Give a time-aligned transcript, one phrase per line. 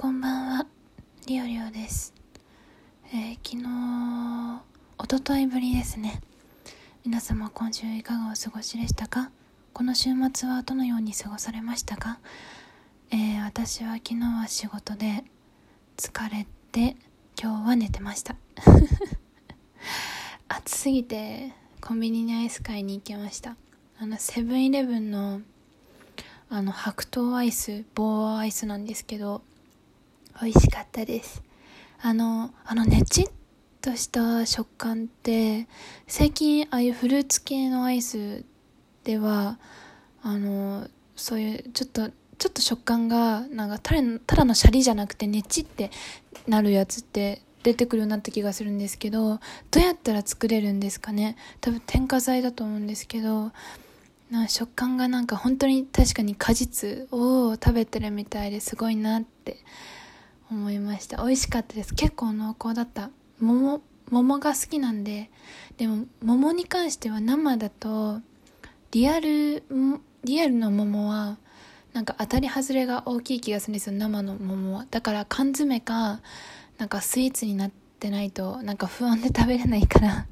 [0.00, 0.66] こんばんは、
[1.26, 2.14] リオリオです。
[3.12, 4.62] えー昨日、
[4.96, 6.22] おとといぶりですね。
[7.04, 9.30] 皆様今週いかがお過ごしでしたか？
[9.74, 12.18] この週末はどのように過ごされましたか？
[13.10, 15.22] えー私は昨日は仕事で
[15.98, 16.96] 疲れて、
[17.38, 18.36] 今日は寝てました。
[20.48, 23.54] 暑すぎて、コンビニにアイス買いに行きました。
[23.98, 25.42] あの、セブンイレブンの、
[26.48, 29.42] あの、白桃アイス、棒アイスなんですけど、
[30.42, 31.42] 美味しかったです。
[32.00, 33.26] あの、あの、ねちっ
[33.80, 35.66] とした食感って、
[36.06, 38.44] 最近、ああいうフルーツ系のアイス
[39.04, 39.58] では、
[40.22, 45.90] あの、そういう、ちょっと、ちょっと食感が、なんか、ただのシャリじゃなくて、ねちって
[46.46, 49.38] なるやつって、出てくるようになった気がするんですけど、
[49.70, 53.52] どうやったら作れるんですかね多分添加剤だと思うんですけど、
[54.30, 59.58] な食感がなんか本当に確かに果実を食べてるみたいですごいなって
[60.50, 61.18] 思いました。
[61.18, 61.94] 美味しかったです。
[61.94, 63.10] 結構濃厚だった。
[63.38, 63.80] 桃
[64.10, 65.30] 桃が好きなんで
[65.76, 68.20] でも桃に関しては生だと
[68.90, 69.62] リアル
[70.24, 71.38] リアルの桃は
[71.92, 73.96] なんか当たり外れが大きい気がするんですよ。
[73.96, 74.86] 生の桃は。
[74.90, 76.20] だから缶詰か
[76.78, 80.26] なんかスイーツになってないとなんか不安で食べれないから。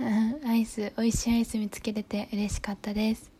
[0.00, 3.30] う んアイス美味しいアイス見つけれて嬉しかったです。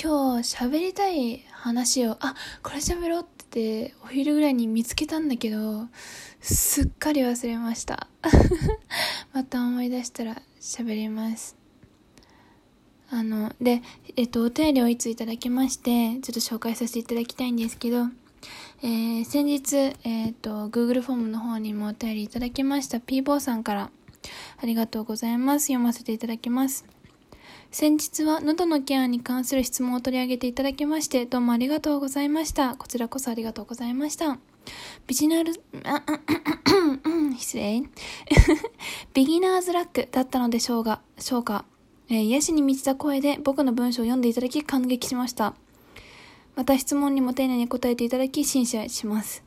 [0.00, 5.86] 今日喋りたい話をあこれ喋ろうってお昼ぐらいに見つけたんだけど
[6.40, 8.08] すっかり忘れました
[9.32, 11.56] また思い出したら喋ります
[13.10, 13.80] あので
[14.16, 18.08] えっとお便りをいついただきましてちょっと紹介させていただきたいんですけど
[18.82, 23.90] えー先日、えっと Google フォームの方にもお便りいただきました p ボーさんから
[24.60, 25.66] ありがとうございます。
[25.66, 26.93] 読ませていただきます。
[27.74, 32.76] 先日は喉のケアに関する質問を取り上げていただきまして、どうもありがとうございました。
[32.76, 34.38] こちらこそありがとうございました。
[35.08, 36.04] ビジナル、あ、
[37.36, 37.82] 失礼。
[39.12, 41.64] ビギナーズラックだったのでしょうが、しょうか。
[42.08, 45.56] えー癒しに満ちた声で僕の文章を読んでいただき感激しました。
[46.54, 49.42] また質問にも丁寧に答えていただき感謝します。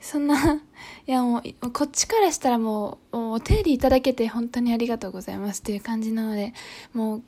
[0.00, 6.54] そんな、いやもう、こっちからしたらもう、もうお手入れいただけて本当にありがとうございますという感じなので、
[6.94, 7.22] もう、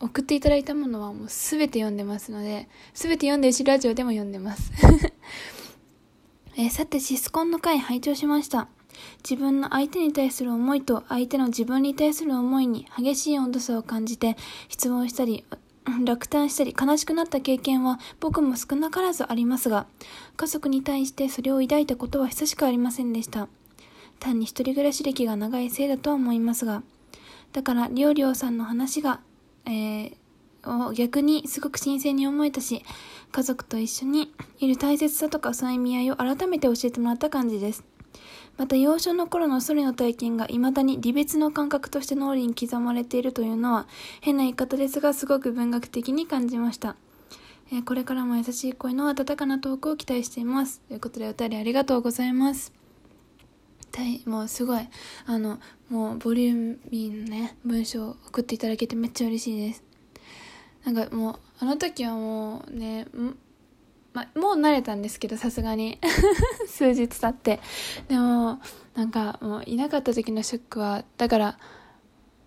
[0.00, 4.70] 送っていただいたものはもうすべて読んでますので、すべて読んでるし、ラジオでも読んでます。
[6.56, 8.68] えーさて、シスコンの回拝聴しました。
[9.28, 14.36] 自分の相手に対する思いと相手の自分に対する思いに激しい温度差を感じて
[14.68, 15.44] 質問したり
[16.04, 19.88] 落胆したり悲しくなった経験は僕も少なからずありますが
[20.36, 23.48] 家族に対してそれを抱いたことは久しくありませんでした
[24.20, 26.84] 単に一人暮らし歴が長いせいだとは思いますが
[27.54, 29.20] だからりょうりょうさんの話が、
[29.66, 30.16] えー
[30.66, 32.82] を逆にすごく新鮮に思えたし
[33.32, 37.84] 家族と一緒にいる大切さとかその意味合いを改めて教えてもらった感じです。
[38.56, 43.88] また幼少の頃のソリの体験が未だに離別の感覚として脳裏に刻まれているというのは
[44.20, 46.96] 変な言い方ですがすごく文学的に感じました、
[47.72, 50.80] えーこれからも優しい声の温かなトークを期待しています。
[50.82, 52.83] ということでお便りありがとうございます。
[53.94, 54.88] 大もうすごい
[55.26, 59.84] あのもうボリューミーなね文章を送っていただけてめっちゃ嬉しいです。
[60.84, 63.06] なんかもうあの時はもうね
[64.12, 65.98] ま、もう慣れたんですけどさすがに。
[66.68, 67.60] 数日経って。
[68.08, 68.60] でも
[68.94, 71.58] なんかもういなかった時のショックはだから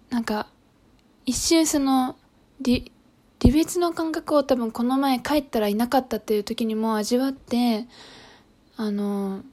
[0.10, 0.48] なんか
[1.26, 2.16] 一瞬その
[2.64, 2.84] 離
[3.54, 7.88] 別の感覚を多分この前帰ったらいなかったっていう時にも味わって
[8.78, 9.44] あの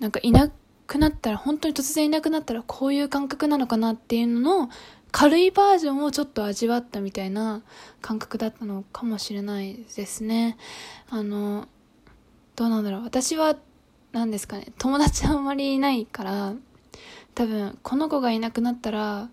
[0.00, 0.50] なんかいな
[0.86, 4.70] くなったら本当に突然いなくなったらこういう感覚なのかなっていうのの
[5.12, 7.62] 軽いバージョンをちょっと味わったみたいな
[8.00, 10.56] 感覚だったのかもしれないですね。
[11.10, 11.68] あの
[12.56, 13.04] どうなんだろう。
[13.04, 13.56] 私は
[14.12, 14.66] 何ですかね。
[14.78, 16.54] 友達あんまりいないから
[17.34, 19.28] 多分この子がいなくなったら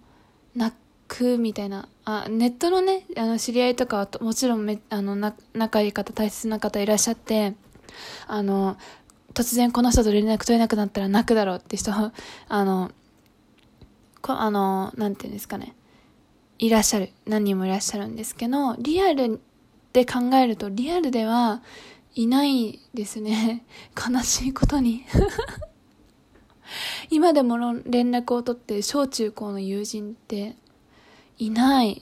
[0.55, 0.75] 泣
[1.07, 1.87] くみたいな。
[2.05, 7.53] あネットのねあの知り合いとかはもちろんめあの仲いい方大切な方いらっしゃって
[8.27, 8.77] あの
[9.33, 12.11] 突然この人と連絡取れなくなったら泣くだろうって人あ
[12.65, 12.91] の
[14.21, 15.75] こあのなんていうんですかね。
[16.59, 17.11] いらっしゃる。
[17.25, 19.39] 何人もいらっしゃるんですけどリアル
[19.93, 21.61] で考えるとリアルでは
[22.15, 23.63] いないですね。
[23.95, 25.05] 悲しいことに。
[27.09, 30.57] 今でも連絡を取って小中高の友人って
[31.37, 32.01] いない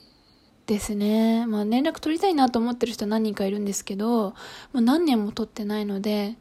[0.66, 1.46] ですね。
[1.46, 4.36] まあ連絡取りたいなと思ってる人何人かいるんですけども
[4.76, 6.38] う何年も取ってないので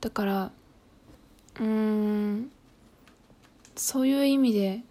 [0.00, 0.52] だから
[1.58, 2.50] うーん
[3.76, 4.82] そういう意味で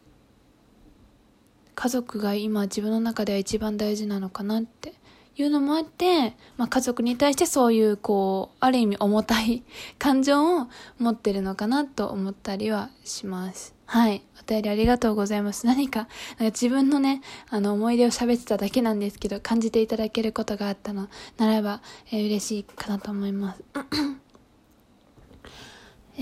[1.75, 4.93] 家族が今自分の中では一番大事なのかなって
[5.41, 9.63] いうのもあって、まあ、家族に対してそういう、こう、ある意味重たい
[9.97, 10.67] 感情を
[10.97, 13.73] 持ってるのかなと思ったりはします。
[13.85, 14.23] はい。
[14.41, 15.65] お便りありがとうございます。
[15.65, 16.09] 何か、なんか
[16.45, 21.07] 自分のね、あの、思い出を喋ってただけなんですけど、感じていただけることがあったの
[21.37, 21.81] ならば、
[22.11, 23.63] えー、嬉しいかなと思います。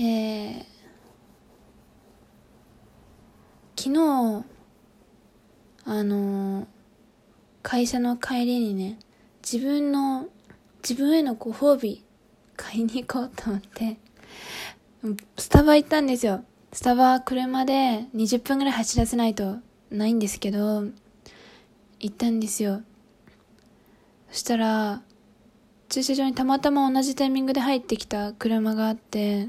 [0.00, 0.64] ー、
[3.76, 4.44] 昨日、
[5.84, 6.66] あのー、
[7.62, 9.00] 会社の帰りにね、
[9.42, 10.28] 自分の、
[10.88, 12.04] 自分へのご褒美
[12.56, 13.96] 買いに行こうと思って、
[15.36, 16.44] スタバ行ったんですよ。
[16.72, 19.56] スタバ車で20分ぐらい走らせないと
[19.90, 20.84] ないんですけど、
[21.98, 22.82] 行ったんですよ。
[24.30, 25.02] そしたら、
[25.88, 29.48] 駐車場にたまたま同じタイミングで入ってきた車があって、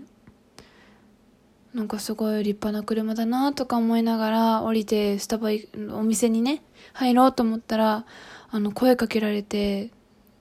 [1.74, 5.50] なんかすごい立派な車だなとか思いながら降りてスタバ
[5.92, 6.63] お店にね、
[6.94, 8.06] 入ろうと思ったら、
[8.50, 9.92] あの声かけられて、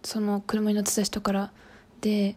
[0.02, 1.52] その車に乗ってた人から、
[2.00, 2.36] で、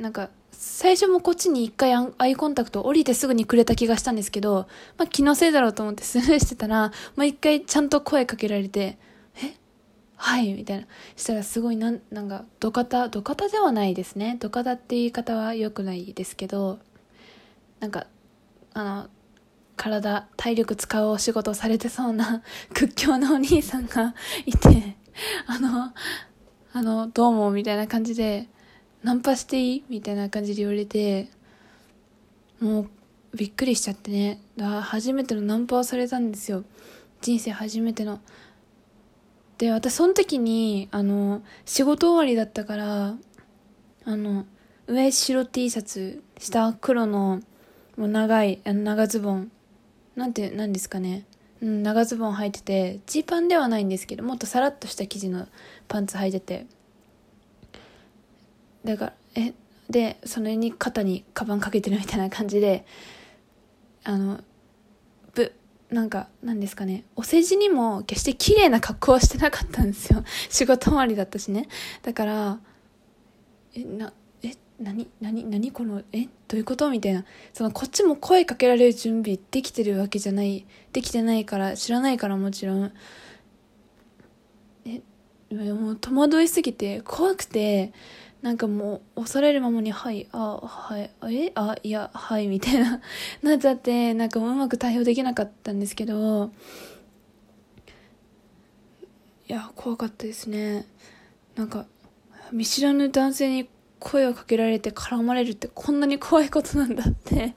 [0.00, 0.30] なんか
[0.60, 4.66] 最初もこっちに一回アイコンタクト降りてすぐにくれた気がしたんですけど、
[4.96, 8.98] まあ気のせいだろうと思って スルーしてたら、もう一回ちゃんと声かけられて、
[9.40, 9.54] え？
[10.16, 10.86] はいみたいな。
[11.14, 14.36] したらすごいなん、なんか、土方、土方ではないですね。
[14.40, 16.80] 土方って言い方は良くないですけど、
[17.80, 18.06] なんか、
[18.74, 19.08] あの、
[19.76, 22.42] 体、体力使うお仕事をされてそうな
[22.74, 24.14] 屈強なお兄さんが
[24.46, 24.96] いて、
[25.46, 25.92] あの、
[26.72, 28.48] あの、どうも、みたいな感じで、
[29.02, 31.30] ナンパしていいみたいな感じで言われて、
[32.60, 32.90] もう
[33.36, 34.40] びっくりしちゃってね。
[34.56, 36.64] だ初めてのナンパをされたんですよ。
[37.20, 38.20] 人生初めての。
[39.58, 43.16] で、私その時に、あの、仕事終わりだったから、
[44.04, 44.46] あの、
[44.86, 47.40] 上白 T シャツ、下黒の、
[47.98, 49.50] もう長い、あの長ズボン。
[50.16, 51.26] なんて、なんですかね。
[51.60, 55.46] うん、長ズボン履いてて、ジーパンではないんですけど、もっとさらっとした生地の
[55.88, 56.66] パンツ履いてて、
[58.84, 59.52] だからえ
[59.90, 62.84] でそれに肩にカバンかけてるみたいな感じで
[64.04, 64.40] あの
[65.34, 65.52] ぶ
[65.90, 71.68] なんかなんですかねお世辞にも決して綺麗な格好はしてなかったんですよ仕事終わりだったしね
[72.02, 72.58] だから
[73.74, 74.12] えな
[74.80, 76.88] 何何何このえどういうこと？
[76.90, 77.24] みたいな。
[77.52, 82.92] そのこっちも声かけられる準備できてるわけじゃないできてないから知らないからもちろん。
[84.86, 85.02] え
[85.52, 87.92] もう戸惑いすぎて怖くて
[88.42, 93.00] なんかもう恐れるままに「はいあはいえあいやはい」みたいな。
[93.42, 96.52] なっちゃってなんかもううまく対応できなかったんですけど。
[99.48, 100.86] いや怖かったですね。
[101.56, 101.86] なんか
[102.52, 103.68] 見知らぬ男性に
[104.00, 107.54] 声をかけられて絡まれるってこんなに怖いことなんだって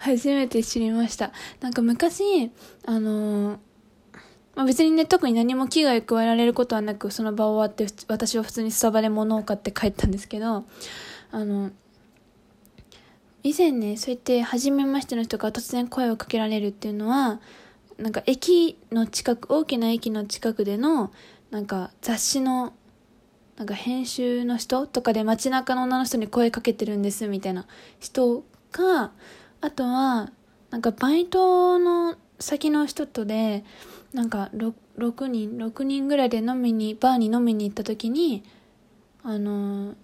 [0.00, 1.32] 初めて知りました。
[1.60, 2.50] なんか昔
[2.84, 3.58] あのー
[4.56, 10.64] まあ、別にね、特に何も危害加えられることはなく、その場終わって、私は普通にスタバで物を買って帰ったんですけど、
[11.30, 11.72] あの、
[13.42, 17.38] 以前ね、そうやって初めましての人が突然声をかけられるっていうのは、
[17.98, 21.12] なんか駅の近く、大きな駅の近くでの、
[21.50, 22.72] なんか雑誌の、
[23.56, 27.66] なんか編集の人とかで街中の女の人に声かけてるんですみたいな
[28.00, 29.12] 人か、
[29.60, 30.30] あとは、
[30.70, 33.64] なんかバイトの先の人とで、
[34.12, 38.44] なんか 6, 6人6人ぐらいで飲みにバーに飲みに行った時に
[39.22, 39.94] あの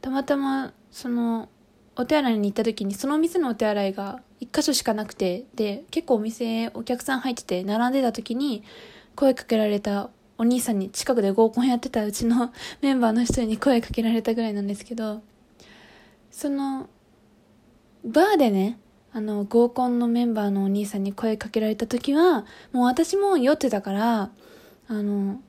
[0.00, 1.48] たまたまその
[1.96, 8.62] お手洗いに行った時にその店のお手洗いが1箇所しかなくてで結構お店お客さん入ってて並んでた時に
[9.16, 12.52] 声かけられたお兄さんに近くで合コンやってたうちの
[12.82, 15.22] メンバーの人に声かけられたぐらいなんですけど
[16.30, 16.88] その
[18.04, 18.78] バーでね
[19.12, 24.30] あの、合コンのメンバーのお兄さんに声かけられた時は、もう私も酔ってたから、
[24.88, 25.40] あの、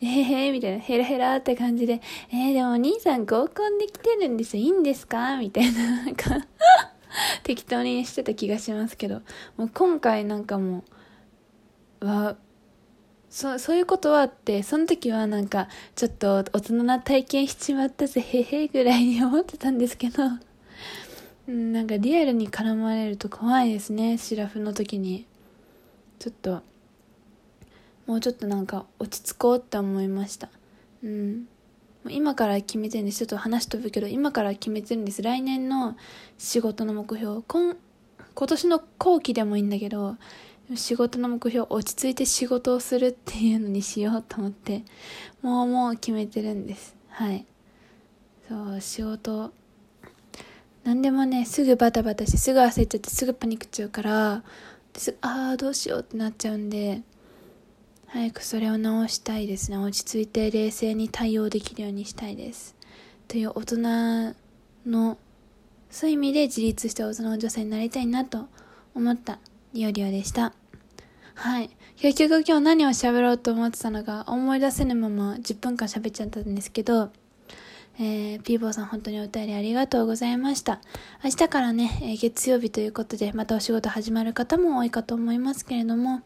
[0.00, 2.00] えへへみたいな、ヘラヘラって感じで、
[2.32, 5.36] えー、でもお兄さん合コンで来てるんですよ、いいんですか？
[5.36, 6.30] みたいな、なんか
[7.42, 9.20] 適当にしてた気がしますけど、
[9.58, 10.82] もう今回なんかも
[12.00, 12.36] う、は、
[13.30, 20.24] そう、そういうことはあって、その時はなんか、ちょっと大人な体験しちまったぜ、へへぐらいに思ってたんですけど、
[21.50, 25.26] なんかリアルに絡まれると怖いですねシラフの時に。
[26.18, 26.62] ちょっと
[28.06, 30.48] もうちょっとなんか落ち着こうって思いました。
[31.02, 31.48] うん。
[32.08, 33.18] 今から決めてるんです。
[33.18, 35.22] ちょっと話飛ぶけど今から決めてるんです。
[35.22, 35.96] 来年の
[36.38, 37.42] 仕事の目標。
[37.48, 37.76] 今
[38.34, 40.16] 今年の後期でもいいんだけど
[40.76, 44.82] 仕事の目標落ち着いて仕事をするっていうのにしようと思って
[45.42, 47.44] もうもう決めてるんですはい
[48.48, 49.52] そう仕事
[50.84, 54.42] 何でもねすぐバタバタしてすぐ焦っちゃってすぐパニックっちゃうから
[54.92, 57.02] ですああどうしようってなっちゃうんで
[58.12, 59.78] 早くそれを直したいですね。
[59.78, 62.74] 落ち着いて冷静に対応できるようにしたいです。
[63.28, 64.34] という大人
[64.84, 65.16] の、
[65.90, 68.48] そういう意味で自立した大人の女性になりたいなと
[68.96, 69.38] 思った
[69.74, 70.52] リオリオでした。
[71.34, 71.70] はい。
[71.96, 77.10] 結局今日何を喋ろうと思ってたのか思い出せぬまま10分間喋っちゃったんですけど、
[77.98, 80.80] えー、ピーボーさん本当にお便りありがとうございました。
[81.22, 86.22] 明日からね、えー、月曜日ということで、またお仕事始まる方も多いかと思いますけれども、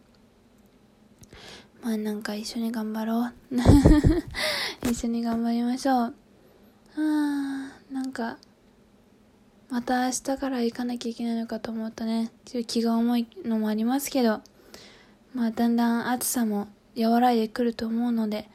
[1.82, 3.32] まあなんか一緒に頑張ろう。
[4.88, 6.14] 一緒に頑張りましょう。
[6.96, 8.38] あー、なんか、
[9.68, 14.40] また明日から行かなきゃいけないのかと思うとね、ちょっと気が重いのもありますけど、
[15.34, 18.48] まあだんだん暑さも和らいでくると思うので、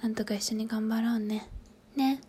[0.00, 1.48] なんとか一緒に頑張ろうね。
[1.96, 2.20] ね。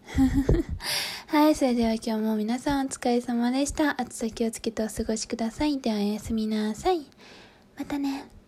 [1.27, 4.01] はい、それでは今日も皆さんお疲れ様でした。
[4.01, 5.79] 暑さ気をつけてお過ごしください。
[5.79, 7.05] ではおやすみなさい。
[7.77, 8.40] またね。